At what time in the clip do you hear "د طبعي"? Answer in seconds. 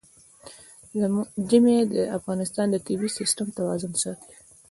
2.71-3.09